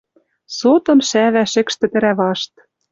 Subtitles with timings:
[0.57, 2.53] Сотым шӓвӓ шӹкш-тӹтӹрӓ вашт.